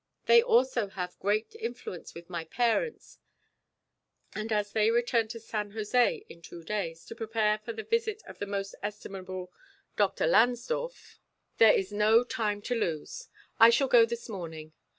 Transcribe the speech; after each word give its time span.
They 0.25 0.41
also 0.41 0.87
have 0.87 1.19
great 1.19 1.53
influence 1.53 2.15
with 2.15 2.27
my 2.27 2.45
parents, 2.45 3.19
and 4.33 4.51
as 4.51 4.71
they 4.71 4.89
return 4.89 5.27
to 5.27 5.39
San 5.39 5.69
Jose 5.73 6.25
in 6.27 6.41
two 6.41 6.63
days 6.63 7.05
to 7.05 7.13
prepare 7.15 7.59
for 7.59 7.71
the 7.71 7.83
visit 7.83 8.23
of 8.25 8.39
the 8.39 8.47
most 8.47 8.73
estimable 8.81 9.51
Dr. 9.95 10.25
Langsdorff, 10.25 11.19
there 11.59 11.73
is 11.75 11.91
no 11.91 12.23
time 12.23 12.63
to 12.63 12.73
lose. 12.75 13.27
I 13.59 13.69
shall 13.69 13.87
go 13.87 14.07
this 14.07 14.27
morning. 14.27 14.73